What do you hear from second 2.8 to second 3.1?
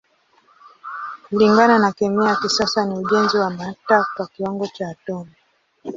ni